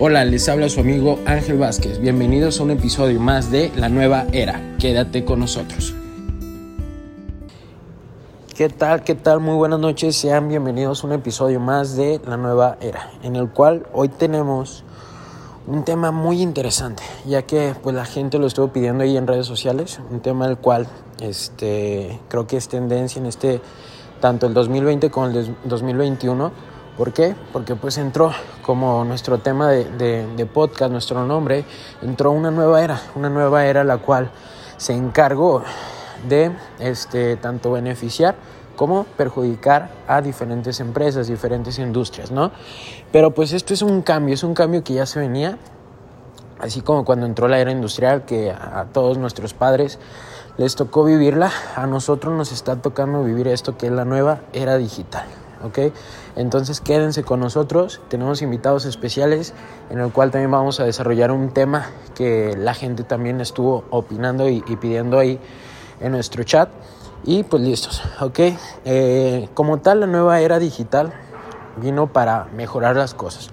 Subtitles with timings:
[0.00, 1.98] Hola, les habla su amigo Ángel Vázquez.
[1.98, 4.76] Bienvenidos a un episodio más de La Nueva Era.
[4.78, 5.92] Quédate con nosotros.
[8.56, 9.02] ¿Qué tal?
[9.02, 9.40] ¿Qué tal?
[9.40, 10.14] Muy buenas noches.
[10.14, 14.84] Sean bienvenidos a un episodio más de La Nueva Era, en el cual hoy tenemos
[15.66, 19.46] un tema muy interesante, ya que pues la gente lo estuvo pidiendo ahí en redes
[19.46, 20.86] sociales, un tema del cual
[21.20, 23.60] este creo que es tendencia en este
[24.20, 26.77] tanto el 2020 como el 2021.
[26.98, 27.36] ¿Por qué?
[27.52, 31.64] Porque pues entró como nuestro tema de, podcast, nuestro nombre,
[32.02, 34.32] entró una nueva era, una nueva era la cual
[34.78, 35.62] se encargó
[36.28, 36.50] de
[36.80, 38.34] este, tanto beneficiar
[38.74, 42.50] como perjudicar a diferentes empresas, diferentes industrias, ¿no?
[43.12, 45.56] Pero pues esto es un cambio, es un cambio que ya se venía,
[46.58, 50.00] así como cuando entró la era industrial, que a todos nuestros padres
[50.56, 54.76] les tocó vivirla, a nosotros nos está tocando vivir esto que es la nueva era
[54.78, 55.26] digital.
[55.62, 55.92] ¿Ok?
[56.36, 59.54] Entonces quédense con nosotros, tenemos invitados especiales
[59.90, 64.48] en el cual también vamos a desarrollar un tema que la gente también estuvo opinando
[64.48, 65.38] y, pidiendo ahí
[66.00, 66.68] en nuestro chat.
[67.24, 68.38] Y pues listos, ¿ok?
[68.84, 71.12] Eh, como tal, la nueva era digital
[71.76, 73.50] vino para mejorar las cosas.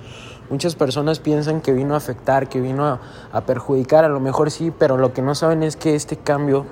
[0.50, 3.00] Muchas personas piensan que vino a afectar, que vino
[3.32, 6.68] a perjudicar, a lo mejor sí, pero lo que no saben es que este cambio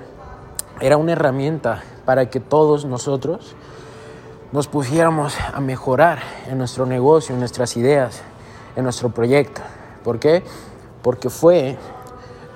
[0.80, 3.56] era una herramienta para que todos nosotros
[4.54, 8.22] nos pusiéramos a mejorar en nuestro negocio, en nuestras ideas,
[8.76, 9.62] en nuestro proyecto.
[10.04, 10.44] ¿Por qué?
[11.02, 11.76] Porque fue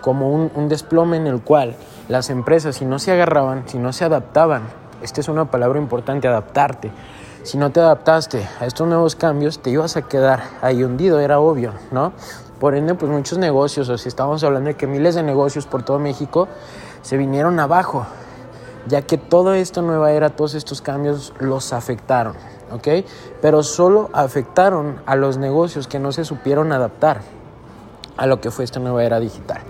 [0.01, 1.75] como un, desplome en el cual
[2.09, 4.63] las empresas, si no se agarraban, si no se adaptaban,
[5.03, 6.93] esta es una palabra importante, adaptarte.
[7.43, 11.41] Si no te adaptaste a estos nuevos cambios, te ibas a quedar ahí hundido, era
[11.41, 12.13] obvio, ¿no?
[12.61, 15.83] Por ende, pues muchos negocios, o si estamos hablando de que miles de negocios por
[15.83, 16.47] todo México
[17.03, 18.07] se vinieron abajo,
[18.89, 22.35] ya que toda esta nueva era, todos estos cambios los afectaron,
[22.73, 23.05] ¿ok?
[23.41, 27.21] Pero solo afectaron a los negocios que no se supieron adaptar
[28.17, 29.61] a lo que fue esta nueva era digital.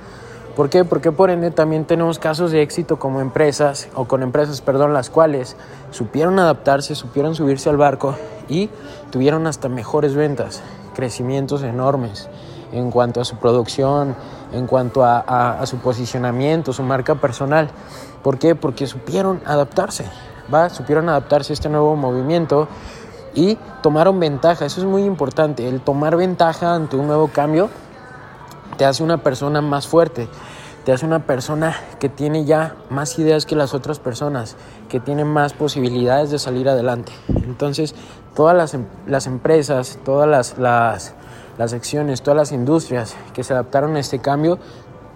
[0.57, 0.85] ¿Por qué?
[0.85, 5.11] Porque por ende también tenemos casos de éxito como empresas, o con empresas, perdón, las
[5.11, 5.57] cuales
[5.91, 8.17] supieron adaptarse, supieron subirse al barco
[8.49, 8.71] y
[9.11, 10.63] tuvieron hasta mejores ventas,
[10.95, 12.29] crecimientos enormes
[12.73, 14.15] en cuanto a su producción,
[14.53, 17.71] en cuanto a, su posicionamiento, su marca personal.
[18.23, 18.55] ¿Por qué?
[18.55, 20.05] Porque supieron adaptarse.
[20.73, 22.69] Supieron adaptarse a este nuevo movimiento
[23.35, 24.65] y tomaron ventaja.
[24.65, 25.69] Eso es muy importante.
[25.69, 27.69] El tomar ventaja ante un nuevo cambio
[28.79, 30.29] te hace una persona más fuerte,
[30.85, 34.57] te hace una persona que tiene ya más ideas que las otras personas,
[34.89, 37.13] que tiene más posibilidades de salir adelante.
[37.29, 37.95] Entonces,
[38.35, 38.87] todas las, em,
[39.27, 41.15] empresas, todas las,
[41.59, 44.59] las secciones, todas las industrias que se adaptaron a este cambio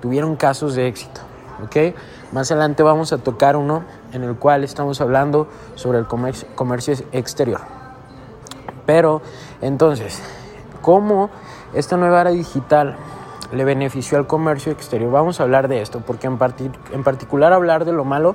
[0.01, 1.21] tuvieron casos de éxito.
[1.65, 1.95] ¿ok?
[2.33, 7.61] Más adelante vamos a tocar uno en el cual estamos hablando sobre el comercio, exterior.
[8.85, 9.23] Pero
[9.61, 10.21] entonces,
[10.83, 11.31] ¿cómo
[11.73, 12.97] esta nueva era digital
[13.53, 15.13] le benefició al comercio exterior?
[15.13, 16.39] Vamos a hablar de esto, porque en,
[16.93, 18.35] en particular hablar de lo malo,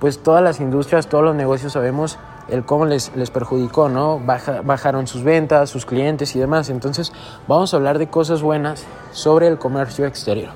[0.00, 2.18] pues todas las industrias, todos los negocios sabemos
[2.48, 4.20] el cómo les, les perjudicó, ¿no?
[4.20, 6.70] bajaron sus ventas, sus clientes y demás.
[6.70, 7.12] Entonces,
[7.48, 10.50] vamos a hablar de cosas buenas sobre el comercio exterior.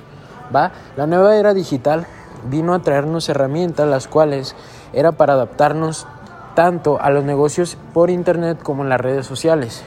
[0.55, 0.71] ¿va?
[0.95, 2.05] La nueva era digital
[2.49, 4.55] vino a traernos herramientas las cuales
[4.93, 6.07] era para adaptarnos
[6.55, 9.83] tanto a los negocios por internet como en las redes sociales,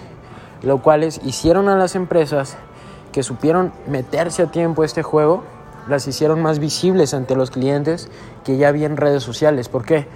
[0.62, 2.56] lo cuales hicieron a las empresas
[3.12, 5.42] que supieron meterse a tiempo este juego,
[5.88, 8.08] las hicieron más visibles ante los clientes
[8.44, 9.68] que ya había en redes sociales.
[9.68, 10.06] ¿Por qué?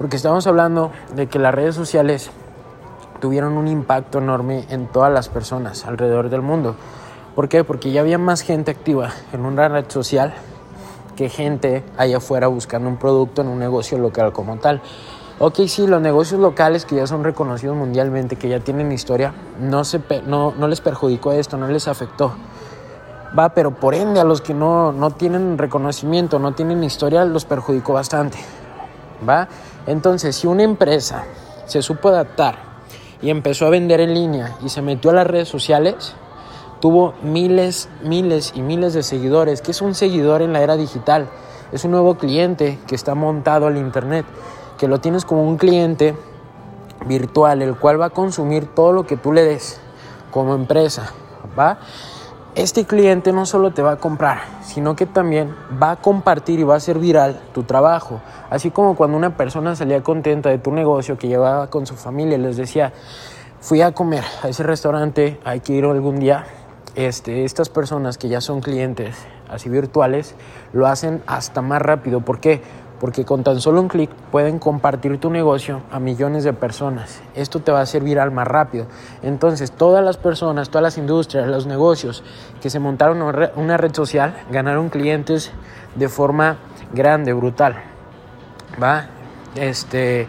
[0.00, 2.30] Porque estamos hablando de que las redes sociales
[3.20, 6.74] tuvieron un impacto enorme en todas las personas alrededor del mundo.
[7.34, 7.64] ¿Por qué?
[7.64, 10.32] Porque ya había más gente activa en una red social
[11.16, 14.80] que gente allá afuera buscando un producto en un negocio local como tal.
[15.38, 19.84] Ok, sí, los negocios locales que ya son reconocidos mundialmente, que ya tienen historia, no,
[19.84, 22.32] se, no, no les perjudicó esto, no les afectó.
[23.38, 27.44] Va, pero por ende a los que no, no tienen reconocimiento, no tienen historia, los
[27.44, 28.38] perjudicó bastante.
[29.28, 29.48] ¿va?
[29.90, 31.24] Entonces, si una empresa
[31.66, 32.60] se supo adaptar
[33.20, 36.14] y empezó a vender en línea y se metió a las redes sociales,
[36.78, 39.62] tuvo miles, miles y miles de seguidores.
[39.62, 41.28] ¿Qué es un seguidor en la era digital?
[41.72, 44.26] Es un nuevo cliente que está montado al Internet,
[44.78, 46.14] que lo tienes como un cliente
[47.06, 49.80] virtual, el cual va a consumir todo lo que tú le des
[50.30, 51.10] como empresa,
[51.58, 51.80] ¿va?
[52.54, 56.64] Este cliente no solo te va a comprar, sino que también va a compartir y
[56.64, 58.20] va a hacer viral tu trabajo.
[58.50, 62.36] Así como cuando una persona salía contenta de tu negocio, que llevaba con su familia
[62.36, 62.92] y les decía,
[63.60, 66.44] fui a comer a ese restaurante, hay que ir algún día.
[66.96, 69.14] Este, estas personas que ya son clientes
[69.48, 70.34] así virtuales
[70.72, 72.20] lo hacen hasta más rápido.
[72.20, 72.62] ¿Por qué?
[73.00, 77.20] Porque con tan solo un clic pueden compartir tu negocio a millones de personas.
[77.34, 78.86] Esto te va a hacer viral más rápido.
[79.22, 82.22] Entonces, todas las personas, todas las industrias, los negocios
[82.60, 83.22] que se montaron
[83.56, 85.50] una red social ganaron clientes
[85.94, 86.58] de forma
[86.92, 87.76] grande, brutal.
[88.80, 89.06] ¿Va?
[89.54, 90.28] Este,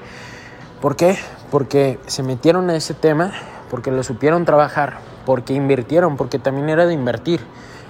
[0.81, 1.18] ¿por qué?
[1.51, 3.33] Porque se metieron a ese tema,
[3.69, 7.41] porque lo supieron trabajar, porque invirtieron, porque también era de invertir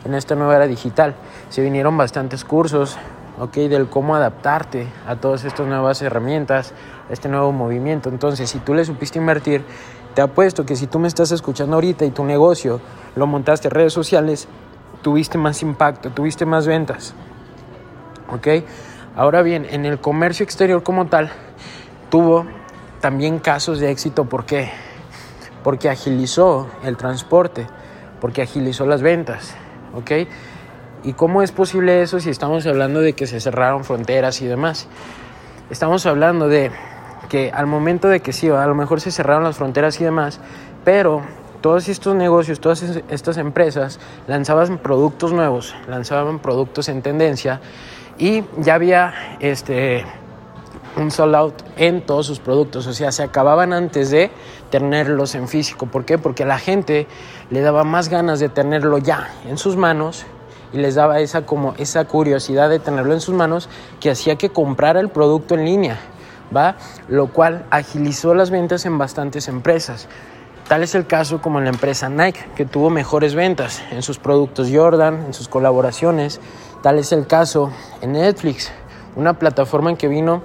[0.06, 1.14] en esta nueva era digital.
[1.50, 2.98] Se vinieron bastantes cursos,
[3.40, 3.54] ¿ok?
[3.54, 6.74] Del cómo adaptarte a todas estas nuevas herramientas,
[7.10, 8.10] este nuevo movimiento.
[8.10, 9.64] Entonces, si tú le supiste invertir,
[10.14, 12.82] te apuesto que si tú me estás escuchando ahorita y tu negocio
[13.16, 14.48] lo montaste en redes sociales,
[15.02, 17.14] tuviste más impacto, tuviste más ventas,
[18.32, 18.66] ¿ok?
[19.16, 21.32] Ahora bien, en el comercio exterior como tal,
[22.10, 22.46] tuvo
[23.02, 24.26] también casos de éxito.
[24.26, 24.70] ¿Por qué?
[25.64, 27.68] Porque agilizó el transporte,
[28.20, 29.56] porque agilizó las ventas,
[29.94, 30.12] ¿ok?
[31.04, 34.88] ¿Y cómo es posible eso si estamos hablando de que se cerraron fronteras y demás?
[35.72, 36.72] Estamos hablando de
[37.28, 40.40] que al momento de que sí, a lo mejor se cerraron las fronteras y demás,
[40.86, 41.24] pero
[41.62, 47.62] todos estos negocios, todas estas empresas lanzaban productos nuevos, lanzaban productos en tendencia
[48.20, 50.06] y ya había este
[50.98, 54.30] un sold out en todos sus productos, o sea, se acababan antes de
[54.70, 55.86] tenerlos en físico.
[55.86, 56.18] ¿Por qué?
[56.18, 57.08] Porque a la gente
[57.50, 60.26] le daba más ganas de tenerlo ya en sus manos
[60.74, 63.70] y les daba esa, como, esa curiosidad de tenerlo en sus manos
[64.00, 66.00] que hacía que comprara el producto en línea,
[66.56, 66.76] ¿va?
[67.08, 70.08] Lo cual agilizó las ventas en bastantes empresas.
[70.68, 74.20] Tal es el caso como en la empresa Nike, que tuvo mejores ventas en sus
[74.20, 76.40] productos Jordan, en sus colaboraciones.
[76.82, 77.72] Tal es el caso
[78.02, 78.72] en Netflix,
[79.16, 80.42] una plataforma en que vino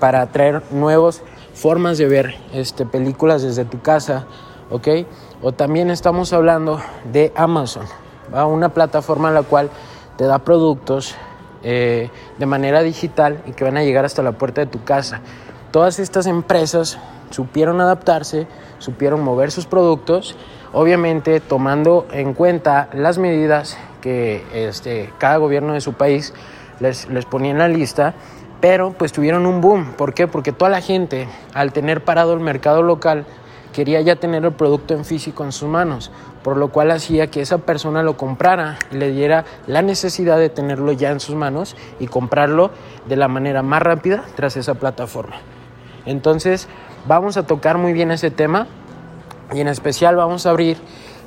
[0.00, 1.22] para traer nuevas
[1.52, 4.26] formas de ver este, películas desde tu casa,
[4.70, 4.88] ¿ok?
[5.42, 6.80] O también estamos hablando
[7.12, 7.84] de Amazon,
[8.32, 9.70] una plataforma la cual
[10.16, 11.14] te da productos
[11.62, 15.20] eh, de manera digital y que van a llegar hasta la puerta de tu casa.
[15.70, 16.98] Todas estas empresas
[17.30, 18.46] supieron adaptarse,
[18.78, 20.36] supieron mover sus productos,
[20.72, 26.32] obviamente tomando en cuenta las medidas que este, cada gobierno de su país
[26.80, 28.14] les, les ponía en la lista,
[28.60, 29.92] pero pues tuvieron un boom.
[29.96, 30.26] ¿Por qué?
[30.26, 33.24] Porque toda la gente, al tener parado el mercado local,
[33.72, 36.10] quería ya tener el producto en físico en sus manos,
[36.42, 40.48] por lo cual hacía que esa persona lo comprara y le diera la necesidad de
[40.48, 42.70] tenerlo ya en sus manos y comprarlo
[43.08, 45.36] de la manera más rápida tras esa plataforma.
[46.06, 46.68] Entonces,
[47.06, 48.66] vamos a tocar muy bien ese tema
[49.52, 50.76] y en especial vamos a abrir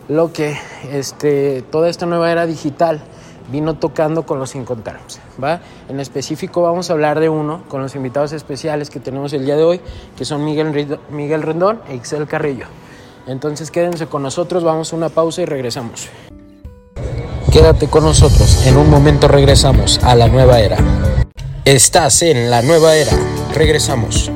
[0.08, 0.58] lo que
[0.92, 3.02] este, toda esta nueva era digital
[3.50, 5.20] vino tocando con los Incontables.
[5.42, 5.62] ¿va?
[5.90, 9.56] En específico vamos a hablar de uno con los invitados especiales que tenemos el día
[9.56, 9.82] de hoy,
[10.18, 12.66] que son Miguel, Miguel Rendón e Ixel Carrillo.
[13.28, 16.10] Entonces quédense con nosotros, vamos a una pausa y regresamos.
[17.52, 20.78] Quédate con nosotros, en un momento regresamos a la nueva era.
[21.66, 23.12] Estás en la nueva era,
[23.54, 24.32] regresamos.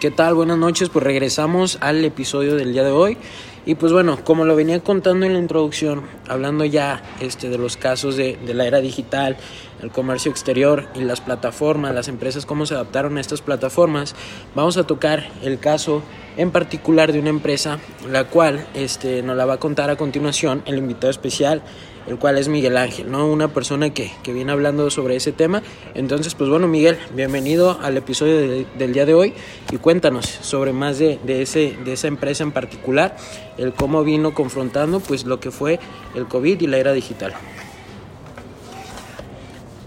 [0.00, 0.34] ¿Qué tal?
[0.34, 3.18] Buenas noches, pues regresamos al episodio del día de hoy.
[3.66, 7.76] Y pues bueno, como lo venía contando en la introducción, hablando ya este, de los
[7.76, 9.36] casos de, de, la era digital,
[9.82, 14.14] el comercio exterior y las plataformas, las empresas, cómo se adaptaron a estas plataformas,
[14.54, 16.02] vamos a tocar el caso
[16.36, 17.78] en particular de una empresa,
[18.08, 21.62] la cual este, nos la va a contar a continuación el invitado especial,
[22.06, 23.26] el cual es Miguel Ángel, ¿no?
[23.26, 25.62] Una persona que, que viene hablando sobre ese tema.
[25.94, 29.34] Entonces, pues bueno, Miguel, bienvenido al episodio del día de hoy
[29.70, 33.16] y cuéntanos sobre más de, de, ese, de esa empresa en particular,
[33.58, 35.78] el cómo vino confrontando pues lo que fue
[36.14, 37.34] el COVID y la era digital.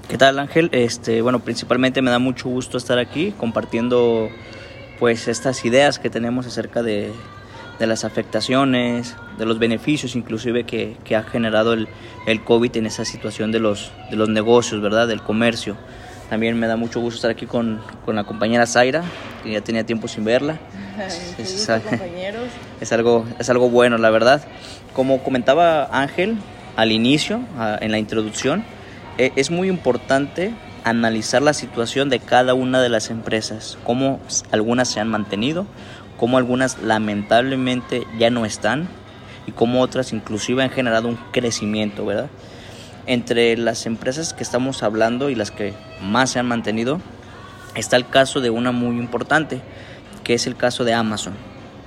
[0.07, 0.69] ¿Qué tal Ángel?
[0.73, 4.29] Este, bueno, principalmente me da mucho gusto estar aquí compartiendo
[4.99, 7.11] pues estas ideas que tenemos acerca de,
[7.79, 11.87] de las afectaciones, de los beneficios inclusive que, que ha generado el,
[12.27, 15.07] el, COVID en esa situación de los, de los negocios, ¿verdad?
[15.07, 15.75] Del comercio.
[16.29, 19.03] También me da mucho gusto estar aquí con, con la compañera Zaira,
[19.43, 20.59] que ya tenía tiempo sin verla.
[21.37, 22.47] es, compañeros.
[22.81, 24.41] es, algo, es algo bueno, la verdad.
[24.93, 26.37] Como comentaba Ángel
[26.75, 27.41] al inicio,
[27.81, 28.63] en la introducción,
[29.17, 30.53] e, es muy importante
[30.83, 34.19] analizar la situación de cada una de las empresas, cómo
[34.51, 35.65] algunas se han mantenido,
[36.23, 38.87] cómo algunas lamentablemente ya no están
[39.45, 42.29] y cómo otras inclusive han generado un crecimiento, ¿verdad?
[43.07, 47.01] Entre las empresas que estamos hablando y las que más se han mantenido,
[47.75, 49.59] está el caso de una muy importante,
[50.23, 51.33] que es el caso de Amazon.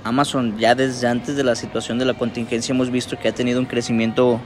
[0.03, 3.59] Amazon ya desde antes de la situación de la contingencia hemos visto que ha tenido
[3.59, 4.39] un crecimiento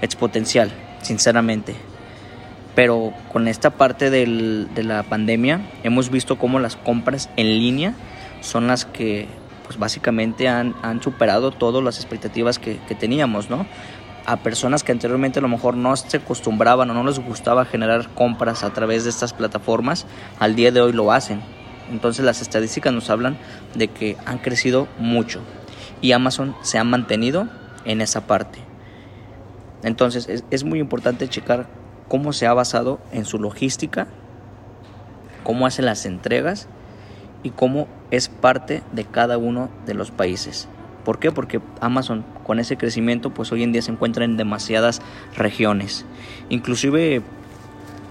[0.00, 0.70] exponencial,
[1.02, 1.74] sinceramente.
[2.74, 7.92] Pero con esta parte del, de la pandemia hemos visto cómo las compras en línea
[8.44, 9.26] son las que
[9.66, 13.66] pues básicamente han, han superado todas las expectativas que, que, teníamos, ¿no?
[14.26, 18.08] a personas que anteriormente a lo mejor no se acostumbraban o no les gustaba generar
[18.10, 20.06] compras a través de estas plataformas,
[20.38, 21.42] al día de hoy lo hacen.
[21.90, 23.36] Entonces las estadísticas nos hablan
[23.74, 25.40] de que han crecido mucho
[26.00, 27.48] y Amazon se ha mantenido
[27.84, 28.60] en esa parte.
[29.82, 31.66] Entonces es, es muy importante checar
[32.08, 34.06] cómo se ha basado en su logística,
[35.42, 36.68] cómo hace las entregas
[37.44, 40.66] y cómo es parte de cada uno de los países.
[41.04, 41.30] ¿Por qué?
[41.30, 45.02] Porque Amazon con ese crecimiento pues hoy en día se encuentra en demasiadas
[45.36, 46.04] regiones.
[46.48, 47.22] Inclusive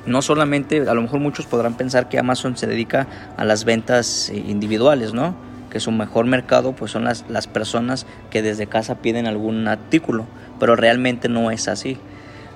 [0.06, 4.30] no solamente, a lo mejor muchos podrán pensar que Amazon se dedica a las ventas
[4.30, 5.36] eh, individuales, ¿no?
[5.70, 10.26] Que su mejor mercado pues son las, las personas que desde casa piden algún artículo,
[10.60, 11.98] pero realmente no es así.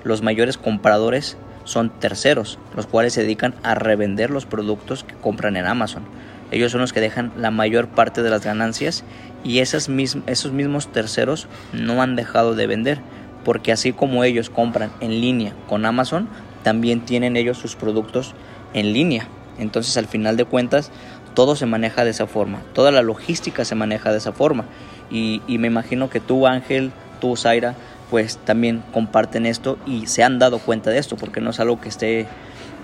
[0.04, 5.56] Los mayores compradores son terceros, los cuales se dedican a revender los productos que compran
[5.56, 6.04] en Amazon.
[6.50, 9.04] Ellos son los que dejan la mayor parte de las ganancias
[9.44, 13.00] y esos mismos terceros no han dejado de vender
[13.44, 16.28] porque así como ellos compran en línea con Amazon,
[16.62, 18.34] también tienen ellos sus productos
[18.74, 19.28] en línea.
[19.58, 20.90] Entonces al final de cuentas
[21.34, 24.64] todo se maneja de esa forma, toda la logística se maneja de esa forma.
[25.10, 27.74] Y, y me imagino que tú Ángel, tú Zaira,
[28.10, 31.80] pues también comparten esto y se han dado cuenta de esto, porque no es algo
[31.80, 32.26] que esté,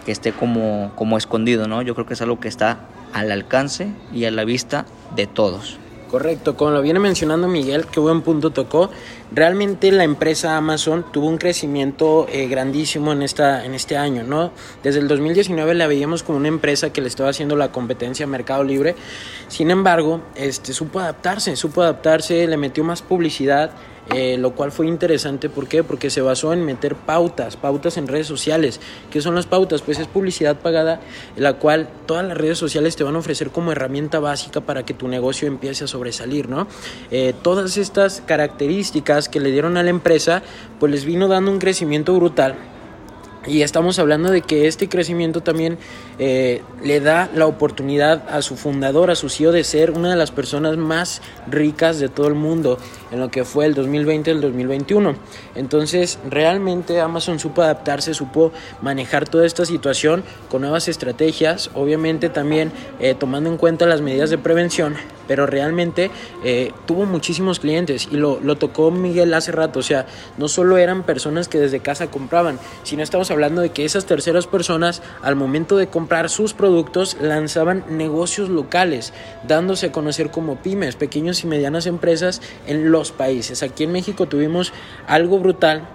[0.05, 1.83] que esté como, como escondido, ¿no?
[1.83, 2.79] Yo creo que es algo que está
[3.15, 4.85] al alcance y a la vista
[5.17, 5.79] de todos.
[6.11, 8.89] Correcto, como lo viene mencionando Miguel, qué buen punto tocó.
[9.33, 14.53] Realmente la empresa Amazon tuvo un crecimiento eh, grandísimo en, esta, en este año, ¿no?
[14.85, 18.29] Desde el 2019 la veíamos como una empresa que le estaba haciendo la competencia a
[18.29, 18.95] Mercado Libre.
[19.49, 23.73] Sin embargo, este, supo adaptarse, supo adaptarse, le metió más publicidad
[24.13, 25.49] eh, lo cual fue interesante.
[25.49, 25.83] ¿Por qué?
[25.83, 28.81] Porque se basó en meter pautas, pautas en redes sociales.
[29.11, 29.83] ¿Qué son las pautas?
[29.83, 31.01] Pues es publicidad pagada,
[31.37, 34.95] la cual todas las redes sociales te van a ofrecer como herramienta básica para que
[34.95, 36.67] tu negocio empiece a sobresalir, ¿no?
[37.11, 40.43] Eh, todas estas características que le dieron a la empresa,
[40.79, 42.57] pues les vino dando un crecimiento brutal
[43.47, 45.79] y estamos hablando de que este crecimiento también
[46.19, 50.17] eh, le da la oportunidad a su fundador, a su CEO, de ser una de
[50.17, 52.79] las personas más ricas de todo el mundo
[53.11, 55.15] en lo que fue el 2020 y el 2021.
[55.55, 62.73] Entonces, realmente Amazon supo adaptarse, supo manejar toda esta situación con nuevas estrategias, obviamente también
[63.01, 64.95] eh, tomando en cuenta las medidas de prevención,
[65.27, 66.11] pero realmente
[66.43, 70.07] eh, tuvo muchísimos clientes y lo, lo tocó Miguel hace rato, o sea,
[70.39, 74.47] no solo eran personas que desde casa compraban, sino estamos hablando de que esas terceras
[74.47, 79.13] personas al momento de comprar sus productos lanzaban negocios locales,
[79.47, 83.63] dándose a conocer como pymes, pequeños y medianas empresas en los países.
[83.63, 84.73] Aquí en México tuvimos
[85.07, 85.89] algo brutal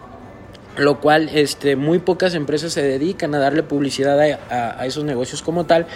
[0.77, 5.41] lo cual este, muy pocas empresas se dedican a darle publicidad a, a, esos negocios
[5.41, 5.87] como tal,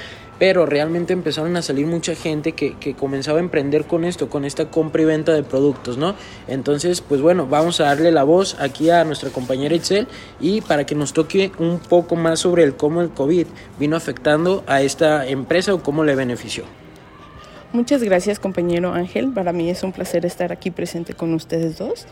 [0.44, 4.44] pero realmente empezaron a salir mucha gente que, que, comenzaba a emprender con esto, con
[4.44, 6.16] esta compra y venta de productos, ¿no?
[6.50, 10.06] Entonces, pues bueno, vamos a darle la voz aquí a nuestra compañera Itzel
[10.42, 13.48] y para que nos toque un poco más sobre el cómo el COVID
[13.80, 16.66] vino afectando a esta empresa o cómo le benefició.
[17.72, 19.32] Muchas gracias, compañero Ángel.
[19.32, 22.06] Para mí es un placer estar aquí presente con ustedes dos.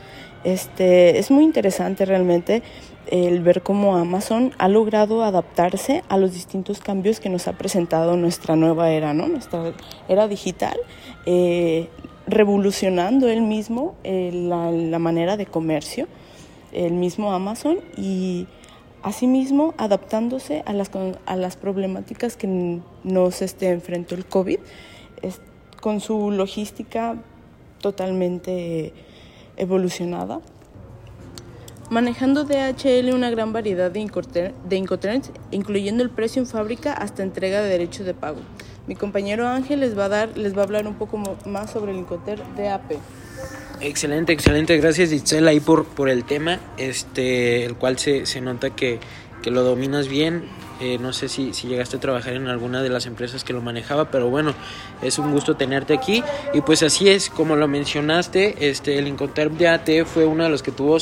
[0.46, 2.64] Este, es muy interesante realmente
[3.08, 8.16] el ver cómo Amazon ha logrado adaptarse a los distintos cambios que nos ha presentado
[8.16, 9.28] nuestra nueva era, ¿no?
[9.28, 9.74] Nuestra
[10.08, 10.78] era digital,
[11.26, 11.90] eh,
[12.28, 16.08] revolucionando él mismo eh, la, manera de comercio,
[16.72, 18.48] el mismo Amazon y
[19.04, 20.92] asimismo adaptándose a las,
[21.26, 24.60] a las problemáticas que nos este, enfrentó el COVID
[25.82, 27.18] con su logística
[27.82, 28.94] totalmente
[29.58, 30.40] evolucionada.
[31.92, 37.68] Manejando DHL una gran variedad de Incoterms, incluyendo el precio en fábrica hasta entrega de
[37.68, 38.40] derechos de pago.
[38.88, 41.92] Mi compañero Ángel les va a dar, les va a hablar un poco más sobre
[41.92, 42.94] el Incoter DAP.
[43.82, 44.78] Excelente, excelente.
[44.78, 49.00] Gracias, Itzel, ahí por, por el tema, este, el cual se, se nota que,
[49.44, 50.46] que lo dominas bien.
[50.82, 53.62] Eh, no sé si, si, llegaste a trabajar en alguna de las empresas que lo
[53.62, 54.54] manejaba, pero bueno,
[55.02, 56.24] es un gusto tenerte aquí.
[56.54, 60.50] Y pues así es, como lo mencionaste, este, el Incoterm de AT fue uno de
[60.50, 60.98] los que tuvo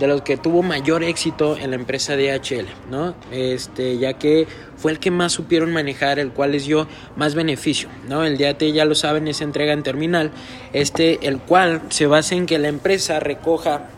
[0.00, 3.14] de los que tuvo mayor éxito en la empresa DHL, ¿no?
[3.30, 7.90] Este, ya que fue el que más supieron manejar, el cual les dio más beneficio,
[8.08, 8.24] ¿no?
[8.24, 10.32] El DAT ya lo saben, es entrega en terminal,
[10.72, 13.90] este, el cual se basa en que la empresa recoja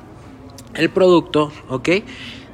[0.74, 1.88] el producto, ¿ok?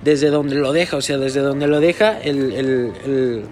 [0.02, 3.44] Desde donde lo deja, o sea, desde donde lo deja el, el, el,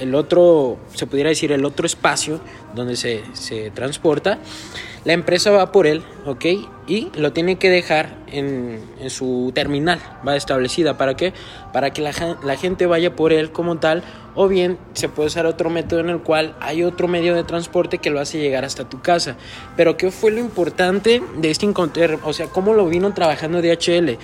[0.00, 2.40] el otro, se pudiera decir, el otro espacio
[2.74, 4.38] donde se, se, transporta,
[5.04, 6.44] la empresa va por él, ¿ok?
[6.86, 10.98] Y lo tiene que dejar en, en su terminal, va establecida.
[10.98, 11.32] ¿Para qué?
[11.72, 14.02] Para que la, la, gente vaya por él como tal,
[14.34, 17.98] o bien se puede usar otro método en el cual hay otro medio de transporte
[17.98, 19.36] que lo hace llegar hasta tu casa.
[19.76, 22.18] Pero ¿qué fue lo importante de este encontrar?
[22.24, 24.18] O sea, ¿cómo lo vino trabajando DHL?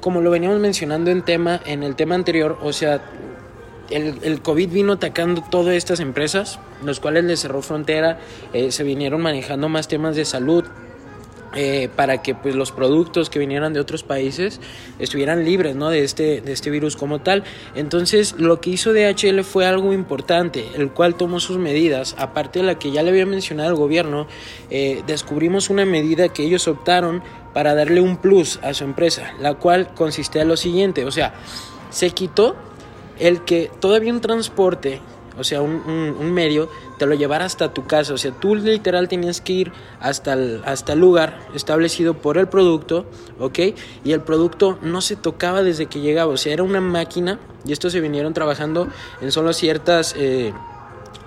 [0.00, 3.02] Como lo veníamos mencionando en, tema, en el tema anterior, o sea,
[3.90, 8.18] el, COVID vino atacando todas estas empresas, los cuales les cerró frontera,
[8.52, 10.64] eh, se vinieron manejando más temas de salud,
[11.58, 14.60] eh, para que pues los productos que vinieran de otros países
[14.98, 15.88] estuvieran libres ¿no?
[15.88, 17.44] de, este, de este virus como tal.
[17.74, 22.66] Entonces lo que hizo DHL fue algo importante, el cual tomó sus medidas, aparte de
[22.66, 24.26] la que ya le había mencionado el gobierno,
[24.70, 27.22] eh, descubrimos una medida que ellos optaron
[27.56, 31.32] para darle un plus a su empresa, la cual consistía en lo siguiente, o sea,
[31.88, 32.54] se quitó
[33.18, 35.00] el que todavía un transporte
[35.38, 38.12] o sea, un, medio, te lo llevara hasta tu casa.
[38.12, 42.48] O sea, tú literal tenías que ir hasta el, hasta el lugar establecido por el
[42.48, 43.06] producto,
[43.38, 43.58] ¿ok?
[44.04, 47.72] Y el producto no se tocaba desde que llegaba, o sea, era una máquina y
[47.72, 48.88] estos se vinieron trabajando
[49.22, 50.14] en solo ciertas...
[50.18, 50.52] Eh,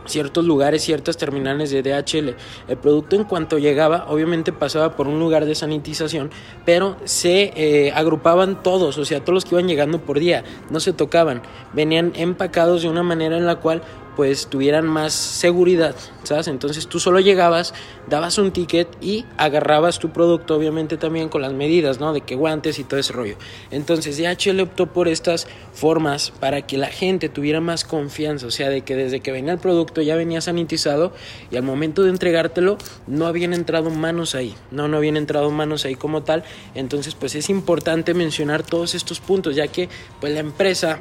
[0.09, 2.35] ciertos lugares, ciertas terminales de DHL.
[2.67, 6.31] El producto en cuanto llegaba, obviamente pasaba por un lugar de sanitización,
[6.65, 10.79] pero se eh, agrupaban todos, o sea, todos los que iban llegando por día, no
[10.79, 11.41] se tocaban,
[11.73, 13.81] venían empacados de una manera en la cual
[14.15, 16.47] pues tuvieran más seguridad, ¿sabes?
[16.47, 17.73] Entonces tú solo llegabas,
[18.07, 22.13] dabas un ticket y agarrabas tu producto, obviamente también con las medidas, ¿no?
[22.13, 23.35] De que guantes y todo ese rollo.
[23.71, 28.69] Entonces DHL optó por estas formas para que la gente tuviera más confianza, o sea,
[28.69, 31.13] de que desde que venía el producto ya venía sanitizado
[31.51, 35.85] y al momento de entregártelo no habían entrado manos ahí, no, no habían entrado manos
[35.85, 36.43] ahí como tal.
[36.75, 39.89] Entonces, pues es importante mencionar todos estos puntos, ya que
[40.19, 40.99] pues la empresa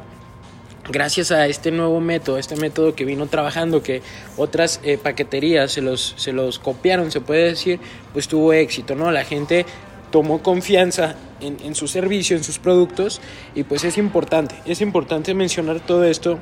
[0.90, 4.02] gracias a este nuevo método, este método que vino trabajando, que
[4.36, 7.80] otras eh, paqueterías se los, se los copiaron, se puede decir,
[8.12, 9.10] pues tuvo éxito, ¿no?
[9.10, 9.66] La gente
[10.10, 13.20] tomó confianza en, en, su servicio, en sus productos,
[13.54, 16.38] y pues es importante, es importante mencionar todo esto,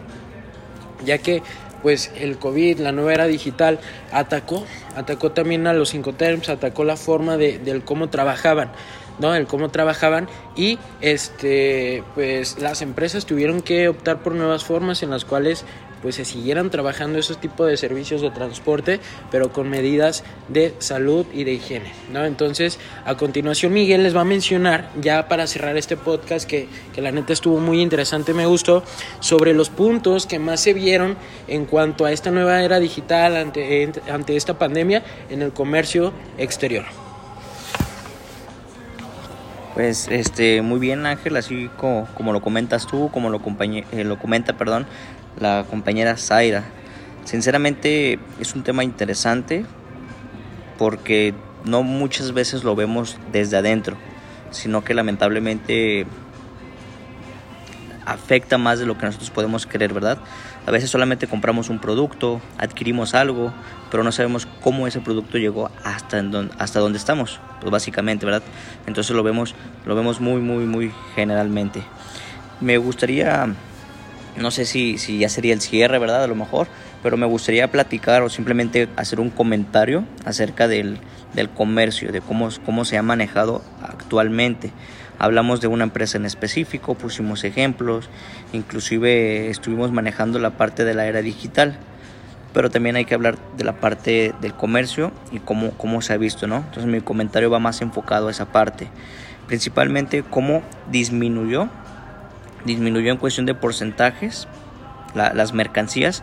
[1.04, 1.42] ya que
[1.82, 3.78] pues el COVID, la nueva era digital,
[4.10, 4.64] atacó,
[4.96, 8.72] atacó también a los Incoterms, atacó la forma de, de cómo trabajaban.
[9.18, 9.34] ¿No?
[9.34, 15.10] El cómo trabajaban y este pues las empresas tuvieron que optar por nuevas formas en
[15.10, 15.64] las cuales
[16.02, 21.26] pues se siguieran trabajando esos tipos de servicios de transporte, pero con medidas de salud
[21.32, 22.24] y de higiene, ¿no?
[22.24, 27.02] Entonces, a continuación Miguel les va a mencionar, ya para cerrar este podcast, que, que
[27.02, 28.84] la neta estuvo muy interesante, me gustó,
[29.20, 31.16] sobre los puntos que más se vieron
[31.48, 37.05] en cuanto a esta nueva era digital ante, ante esta pandemia en el comercio exterior.
[39.76, 44.18] Pues este, muy bien Ángel, así como, como lo comentas tú, como lo, eh, lo
[44.18, 44.86] comenta perdón,
[45.38, 46.64] la compañera Zaira.
[47.26, 49.66] Sinceramente es un tema interesante
[50.78, 51.34] porque
[51.66, 53.98] no muchas veces lo vemos desde adentro,
[54.50, 56.06] sino que lamentablemente
[58.06, 60.16] afecta más de lo que nosotros podemos creer, ¿verdad?
[60.66, 63.54] A veces solamente compramos un producto, adquirimos algo,
[63.88, 66.20] pero no sabemos cómo ese producto llegó hasta,
[66.58, 68.42] hasta donde estamos, pues básicamente, ¿verdad?
[68.88, 71.82] Entonces lo vemos, lo vemos muy, muy, muy generalmente.
[72.60, 73.46] Me gustaría,
[74.36, 76.24] no sé si, si ya sería el cierre, ¿verdad?
[76.24, 76.66] A lo mejor,
[77.00, 80.98] pero me gustaría platicar o simplemente hacer un comentario acerca del,
[81.54, 84.72] comercio, de cómo se ha manejado actualmente.
[85.18, 88.10] Hablamos de una empresa en específico, pusimos ejemplos,
[88.52, 91.78] inclusive estuvimos manejando la parte de la era digital,
[92.52, 96.16] pero también hay que hablar de la parte del comercio y cómo, cómo se ha
[96.18, 96.56] visto, ¿no?
[96.56, 98.88] Entonces mi comentario va más enfocado a esa parte,
[99.46, 101.68] principalmente cómo disminuyó,
[102.66, 104.48] disminuyó en cuestión de porcentajes
[105.14, 106.22] las mercancías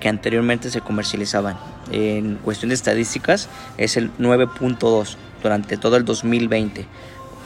[0.00, 1.56] que anteriormente se comercializaban.
[1.90, 6.86] En cuestión de estadísticas es el 9.2 durante todo el 2020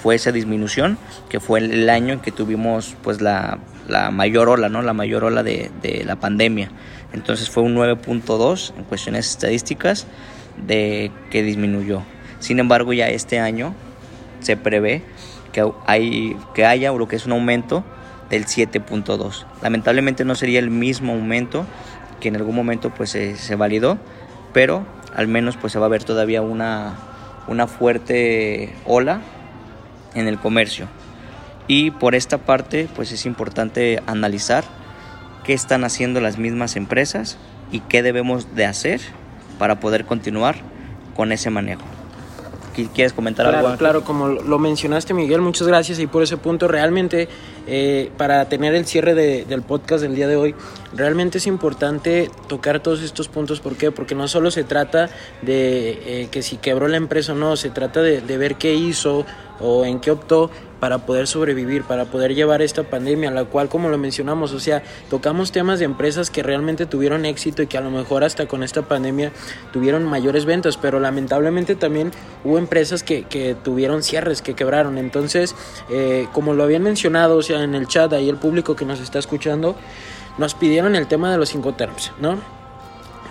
[0.03, 3.59] fue esa disminución, que fue el año en que tuvimos pues la,
[3.89, 4.83] la mayor ola, ¿no?
[4.83, 6.71] La mayor ola de, de la pandemia.
[7.13, 10.07] Entonces fue un 9.2 en cuestiones estadísticas
[10.67, 12.03] de que disminuyó.
[12.39, 13.75] Sin embargo, ya este año
[14.41, 15.03] se prevé
[15.53, 17.85] que, hay, que haya lo que es un aumento
[18.31, 19.47] del 7.2.
[19.63, 21.67] Lamentablemente no sería el mismo aumento
[22.21, 23.99] que en algún momento pues se, se validó,
[24.53, 24.85] pero
[25.15, 26.95] al menos pues se va a ver todavía una,
[27.47, 29.21] una fuerte ola
[30.15, 30.87] en el comercio.
[31.67, 34.65] Y por esta parte, pues es importante analizar
[35.45, 37.37] qué están haciendo las mismas empresas
[37.71, 39.01] y qué debemos de hacer
[39.59, 40.57] para poder continuar
[41.15, 41.83] con ese manejo.
[42.95, 43.79] ¿Quieres comentar claro, algo?
[43.79, 47.29] Claro, como lo mencionaste Miguel, muchas gracias y por ese punto realmente
[47.71, 50.55] eh, para tener el cierre de, del podcast del día de hoy,
[50.95, 53.61] realmente es importante tocar todos estos puntos.
[53.61, 53.91] ¿Por qué?
[53.91, 55.11] Porque no solo se trata
[55.43, 59.27] de eh, que si quebró la empresa o no, se trata de, ver qué hizo,
[59.61, 60.51] o en qué optó
[60.81, 64.83] para poder sobrevivir, para poder llevar esta pandemia, la cual, como lo mencionamos, o sea,
[65.11, 68.63] tocamos temas de empresas que realmente tuvieron éxito y que a lo mejor hasta con
[68.63, 69.33] esta pandemia
[69.73, 72.13] tuvieron mayores ventas, pero lamentablemente también
[72.45, 74.99] hubo empresas que, que tuvieron cierres, que quebraron.
[74.99, 75.57] Entonces,
[75.91, 79.01] eh, como lo habían mencionado, o sea, en el chat, ahí el público que nos
[79.01, 79.77] está escuchando,
[80.39, 82.39] nos pidieron el tema de los cinco terms, ¿no?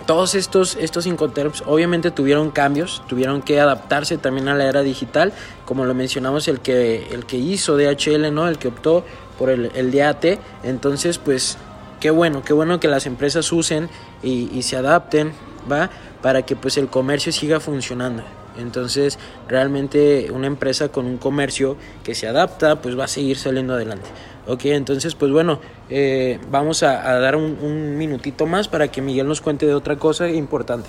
[0.08, 5.34] todos estos, estos Incoterms obviamente tuvieron cambios, tuvieron que adaptarse también a la era digital,
[5.66, 8.48] como lo mencionamos el que, el que hizo DHL, ¿no?
[8.48, 9.04] el que optó
[9.38, 11.58] por el, el DAT, entonces pues
[12.00, 13.90] qué bueno, qué bueno que las empresas usen
[14.22, 15.34] y, y se adapten,
[15.70, 15.90] ¿va?
[16.22, 18.22] Para que pues el comercio siga funcionando.
[18.58, 23.74] Entonces, realmente una empresa con un comercio que se adapta, pues va a seguir saliendo
[23.74, 24.08] adelante.
[24.48, 29.40] Ok, entonces pues bueno, eh, vamos a, dar un, minutito más para que Miguel nos
[29.40, 30.88] cuente de otra cosa importante.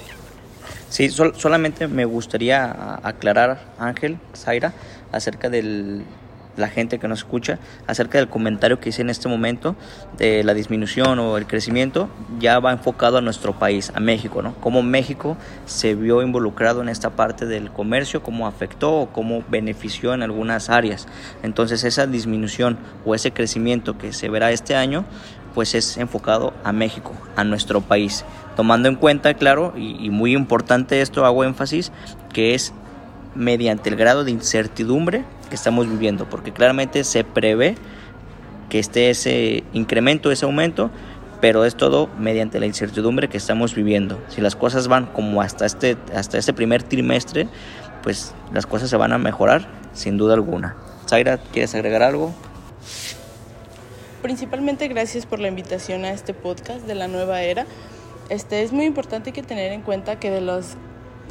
[0.87, 4.73] Sí, solamente me gustaría aclarar, Ángel, Zaira,
[5.11, 6.03] acerca del,
[6.59, 9.75] la gente que nos escucha acerca del comentario que hice en este momento
[10.17, 14.53] de la disminución o el crecimiento ya va enfocado a nuestro país, a México, ¿no?
[14.55, 20.13] Cómo México se vio involucrado en esta parte del comercio, cómo afectó o cómo benefició
[20.13, 21.07] en algunas áreas.
[21.43, 25.05] Entonces esa disminución o ese crecimiento que se verá este año
[25.53, 28.23] pues es enfocado a México, a nuestro país,
[28.55, 31.91] tomando en cuenta, claro, y, y muy importante esto, hago énfasis,
[32.31, 32.71] que es
[33.35, 37.75] mediante el grado de incertidumbre que estamos viviendo, porque claramente se prevé
[38.69, 40.91] que esté ese incremento, ese aumento,
[41.41, 44.19] pero es todo mediante la incertidumbre que estamos viviendo.
[44.29, 47.47] Si las cosas van como hasta este, hasta este primer trimestre,
[48.03, 50.75] pues las cosas se van a mejorar sin duda alguna.
[51.07, 52.33] Zaira, ¿quieres agregar algo?
[54.21, 57.65] Principalmente gracias por la invitación a este podcast de la nueva era.
[58.29, 60.75] Este, es muy importante que tener en cuenta que de los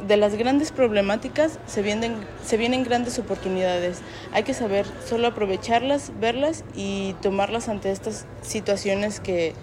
[0.07, 3.99] de las grandes problemáticas se vienen, se vienen grandes oportunidades.
[4.31, 9.53] Hay que saber solo aprovecharlas, verlas y tomarlas ante estas situaciones que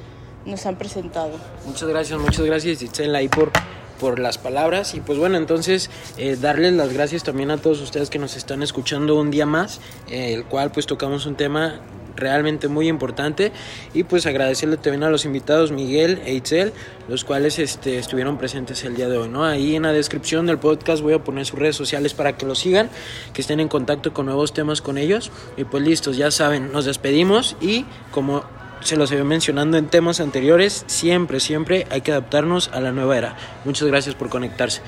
[0.44, 1.32] nos han presentado.
[1.66, 3.50] Muchas gracias, muchas gracias Itzel ahí por,
[3.98, 8.10] por las palabras y pues bueno entonces eh, darles las gracias también a todos ustedes
[8.10, 11.80] que nos están escuchando un día más eh, el cual pues tocamos un tema
[12.16, 13.52] realmente muy importante
[13.94, 16.72] y pues agradecerle también a los invitados Miguel e Itzel,
[17.08, 19.44] los cuales este, estuvieron presentes el día de hoy, ¿no?
[19.44, 22.58] Ahí en la descripción del podcast voy a poner sus redes sociales para que los
[22.58, 22.90] sigan,
[23.32, 26.84] que estén en contacto con nuevos temas con ellos y pues listos, ya saben, nos
[26.84, 28.44] despedimos y como
[28.80, 33.16] se los había mencionando en temas anteriores, siempre, siempre hay que adaptarnos a la nueva
[33.16, 33.36] era.
[33.64, 34.80] Muchas gracias por conectarse.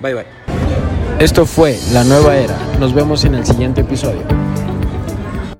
[0.00, 0.26] Bye bye.
[1.18, 2.58] Esto fue La Nueva Era.
[2.80, 4.43] Nos vemos en el siguiente episodio.